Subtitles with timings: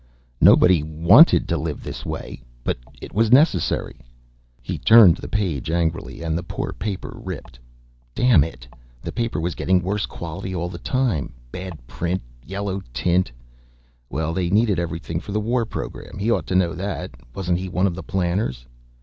[0.41, 3.97] Nobody wanted to live this way, but it was necessary.
[4.63, 7.59] He turned the page angrily and the poor paper ripped.
[8.15, 8.67] Damn it,
[9.03, 13.31] the paper was getting worse quality all the time, bad print, yellow tint
[14.09, 16.17] Well, they needed everything for the war program.
[16.17, 17.11] He ought to know that.
[17.35, 18.65] Wasn't he one of the planners?